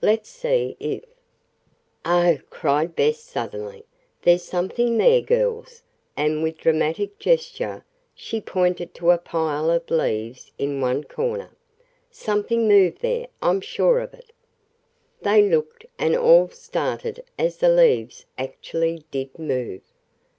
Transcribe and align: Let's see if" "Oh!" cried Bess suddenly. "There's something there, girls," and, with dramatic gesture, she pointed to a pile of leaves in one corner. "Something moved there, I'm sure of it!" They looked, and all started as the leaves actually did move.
Let's 0.00 0.30
see 0.30 0.78
if" 0.80 1.04
"Oh!" 2.06 2.38
cried 2.48 2.96
Bess 2.96 3.18
suddenly. 3.20 3.84
"There's 4.22 4.42
something 4.42 4.96
there, 4.96 5.20
girls," 5.20 5.82
and, 6.16 6.42
with 6.42 6.56
dramatic 6.56 7.18
gesture, 7.18 7.84
she 8.14 8.40
pointed 8.40 8.94
to 8.94 9.10
a 9.10 9.18
pile 9.18 9.70
of 9.70 9.90
leaves 9.90 10.52
in 10.56 10.80
one 10.80 11.04
corner. 11.04 11.50
"Something 12.10 12.66
moved 12.66 13.00
there, 13.02 13.26
I'm 13.42 13.60
sure 13.60 13.98
of 14.00 14.14
it!" 14.14 14.32
They 15.20 15.42
looked, 15.46 15.84
and 15.98 16.16
all 16.16 16.48
started 16.48 17.22
as 17.38 17.58
the 17.58 17.68
leaves 17.68 18.24
actually 18.38 19.04
did 19.10 19.38
move. 19.38 19.82